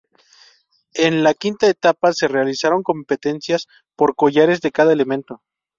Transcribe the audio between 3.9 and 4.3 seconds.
por